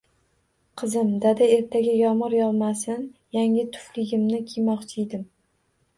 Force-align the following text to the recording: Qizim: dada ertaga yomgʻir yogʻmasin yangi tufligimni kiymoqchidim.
Qizim: 0.81 1.11
dada 1.25 1.49
ertaga 1.57 1.93
yomgʻir 1.99 2.37
yogʻmasin 2.37 3.05
yangi 3.39 3.67
tufligimni 3.77 4.41
kiymoqchidim. 4.55 5.23